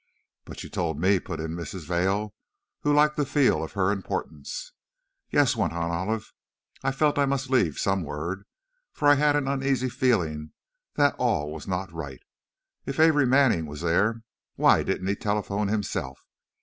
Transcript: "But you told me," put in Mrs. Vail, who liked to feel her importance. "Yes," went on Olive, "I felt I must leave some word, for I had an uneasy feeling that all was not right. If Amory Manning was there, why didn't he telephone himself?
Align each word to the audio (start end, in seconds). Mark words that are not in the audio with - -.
"But 0.45 0.63
you 0.63 0.69
told 0.71 0.99
me," 0.99 1.19
put 1.19 1.39
in 1.39 1.51
Mrs. 1.51 1.85
Vail, 1.85 2.33
who 2.81 2.91
liked 2.91 3.17
to 3.17 3.23
feel 3.25 3.67
her 3.67 3.91
importance. 3.91 4.71
"Yes," 5.29 5.55
went 5.55 5.73
on 5.73 5.91
Olive, 5.91 6.33
"I 6.83 6.91
felt 6.91 7.19
I 7.19 7.27
must 7.27 7.51
leave 7.51 7.77
some 7.77 8.01
word, 8.01 8.45
for 8.91 9.07
I 9.07 9.13
had 9.13 9.35
an 9.35 9.47
uneasy 9.47 9.89
feeling 9.89 10.53
that 10.95 11.13
all 11.19 11.51
was 11.53 11.67
not 11.67 11.91
right. 11.93 12.23
If 12.83 12.99
Amory 12.99 13.27
Manning 13.27 13.67
was 13.67 13.81
there, 13.81 14.23
why 14.55 14.81
didn't 14.81 15.05
he 15.05 15.15
telephone 15.15 15.67
himself? 15.67 16.25